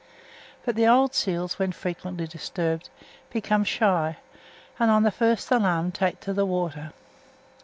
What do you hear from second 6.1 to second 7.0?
to the water.